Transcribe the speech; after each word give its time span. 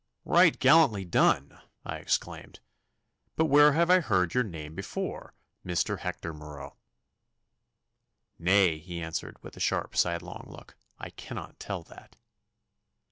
'Right 0.25 0.57
gallantly 0.57 1.05
done!' 1.05 1.61
I 1.85 1.97
exclaimed. 1.97 2.59
'But 3.35 3.45
where 3.45 3.73
have 3.73 3.91
I 3.91 3.99
heard 3.99 4.33
your 4.33 4.43
name 4.43 4.73
before, 4.73 5.35
Mr. 5.63 5.99
Hector 5.99 6.33
Marot?' 6.33 6.75
'Nay,' 8.39 8.79
he 8.79 8.99
answered, 8.99 9.37
with 9.43 9.55
a 9.55 9.59
sharp, 9.59 9.95
sidelong 9.95 10.45
look, 10.49 10.75
'I 10.97 11.11
cannot 11.11 11.59
tell 11.59 11.83
that. 11.83 12.15